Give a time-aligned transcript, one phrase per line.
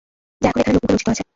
[0.41, 1.23] যা এখনো এখানের লোকমুখে রচিত আছে।